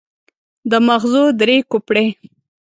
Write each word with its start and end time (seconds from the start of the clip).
د 0.71 0.73
ماغزو 0.87 1.23
درې 1.39 1.57
کوپړۍ. 1.69 2.07